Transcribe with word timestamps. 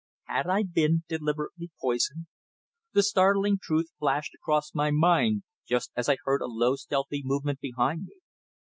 Had 0.23 0.47
I 0.47 0.63
been 0.63 1.03
deliberately 1.07 1.69
poisoned? 1.79 2.25
The 2.93 3.03
startling 3.03 3.59
truth 3.61 3.91
flashed 3.99 4.33
across 4.33 4.73
my 4.73 4.89
mind 4.89 5.43
just 5.67 5.91
as 5.95 6.09
I 6.09 6.17
heard 6.25 6.41
a 6.41 6.47
low 6.47 6.75
stealthy 6.75 7.21
movement 7.23 7.59
behind 7.59 8.05
me. 8.05 8.15